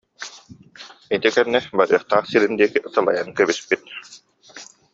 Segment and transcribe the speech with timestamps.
[1.15, 3.81] Ити кэннэ барыахтаах сирин диэки салайан кэбиспит